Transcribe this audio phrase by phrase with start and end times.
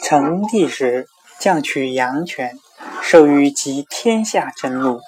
[0.00, 1.08] 成帝时，
[1.38, 2.58] 将取阳泉，
[3.02, 5.00] 授予集天下真路；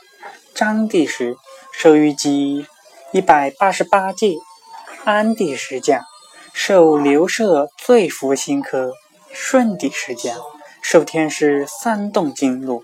[0.55, 1.37] 章帝时，
[1.73, 2.67] 授予集
[3.13, 4.37] 一百八十八戒；
[5.05, 6.03] 安帝时将，
[6.53, 8.91] 授刘舍最服新科；
[9.33, 10.37] 顺帝时将，
[10.83, 12.83] 授天师三洞经路；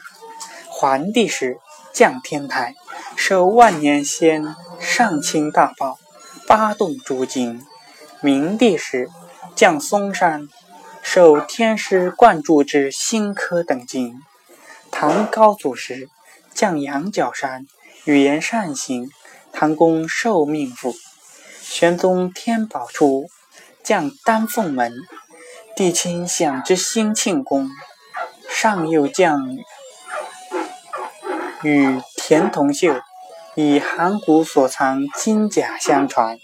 [0.69, 1.59] 桓帝时
[1.93, 2.75] 降天台，
[3.17, 5.99] 授万年仙上清大宝
[6.47, 7.61] 八洞诸经；
[8.21, 9.09] 明帝时
[9.55, 10.49] 降嵩山。
[11.13, 14.23] 受天师灌注之新科等经，
[14.93, 16.09] 唐高祖时
[16.55, 17.67] 降羊角山，
[18.05, 19.11] 语言善行，
[19.53, 20.95] 唐公受命符。
[21.63, 23.27] 玄宗天宝初
[23.83, 24.93] 降丹凤门，
[25.75, 27.69] 帝亲享之兴庆宫，
[28.49, 29.57] 上又降
[31.65, 32.95] 与田同秀，
[33.57, 36.39] 以函谷所藏金甲相传，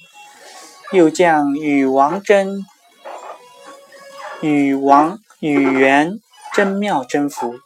[0.91, 2.66] 又降与王真。
[4.43, 6.21] 与王与元
[6.53, 7.59] 真妙真符。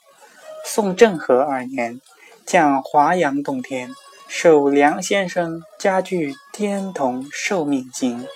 [0.64, 2.00] 宋政和二年，
[2.46, 3.90] 降华阳洞天，
[4.28, 8.26] 授梁先生家具天童受命经，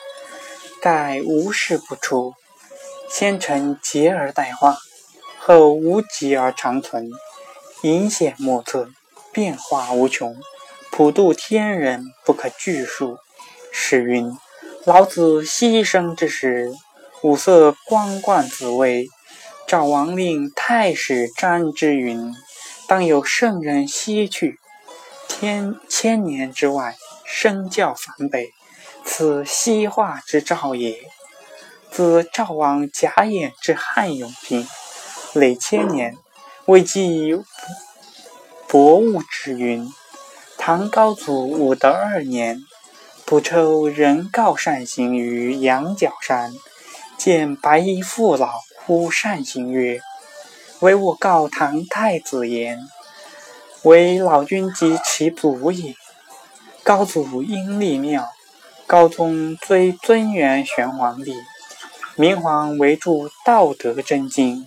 [0.82, 2.34] 盖无事不出。
[3.08, 4.78] 先臣节而代化，
[5.38, 7.08] 后无极而长存，
[7.82, 8.88] 隐显莫测，
[9.32, 10.34] 变化无穷，
[10.90, 13.18] 普度天人不可具数。
[13.70, 14.36] 是云：
[14.84, 16.72] 老子牺牲之时。
[17.24, 19.08] 五色光冠紫薇，
[19.66, 22.34] 赵王令太史瞻之云
[22.86, 24.58] ：“当有圣人西去，
[25.26, 28.52] 天千年之外，身教返北，
[29.06, 30.98] 此西化之兆也。”
[31.90, 34.68] 自赵王贾演之汉永平，
[35.32, 36.14] 累千年，
[36.66, 37.34] 未记
[38.68, 39.90] 博物之云。
[40.58, 42.60] 唐高祖武德二年，
[43.24, 46.52] 卜抽人告善行于羊角山。
[47.16, 50.00] 见白衣父老呼善行曰
[50.80, 52.78] ：“唯我告唐太子言，
[53.82, 55.94] 为老君及其祖也。
[56.82, 58.28] 高祖因立庙，
[58.86, 61.34] 高宗追尊元玄皇帝，
[62.16, 63.10] 明皇为著
[63.46, 64.66] 道德真经。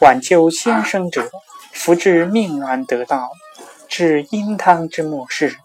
[0.00, 1.30] 晚秋先生者，
[1.72, 3.30] 福至命完得道，
[3.88, 5.56] 至殷汤之末世，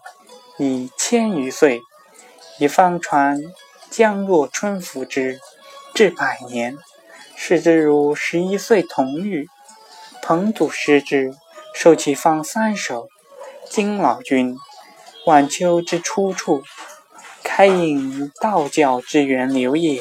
[0.56, 1.82] 已千余岁，
[2.58, 3.38] 以方传
[3.90, 5.38] 将若春服之。”
[6.00, 6.78] 至百年，
[7.36, 9.50] 视之如十一岁童育。
[10.22, 11.34] 彭祖师之，
[11.74, 13.10] 授其方三首。
[13.68, 14.56] 今老君，
[15.26, 16.62] 晚秋之出处，
[17.44, 20.00] 开引道教之源流也。